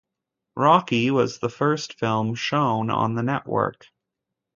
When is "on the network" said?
2.89-3.85